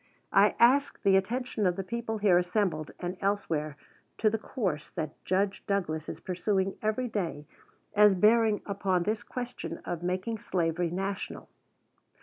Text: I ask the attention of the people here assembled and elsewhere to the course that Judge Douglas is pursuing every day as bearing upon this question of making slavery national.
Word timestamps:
I 0.33 0.55
ask 0.57 0.99
the 1.03 1.15
attention 1.15 1.67
of 1.67 1.75
the 1.75 1.83
people 1.83 2.17
here 2.17 2.39
assembled 2.39 2.89
and 2.99 3.17
elsewhere 3.21 3.77
to 4.17 4.31
the 4.31 4.39
course 4.39 4.89
that 4.89 5.13
Judge 5.25 5.63
Douglas 5.67 6.09
is 6.09 6.19
pursuing 6.19 6.75
every 6.81 7.07
day 7.07 7.45
as 7.93 8.15
bearing 8.15 8.63
upon 8.65 9.03
this 9.03 9.21
question 9.21 9.77
of 9.85 10.01
making 10.01 10.39
slavery 10.39 10.89
national. 10.89 11.49